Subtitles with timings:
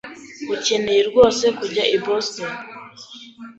[0.53, 2.51] Ukeneye rwose kujya i Boston?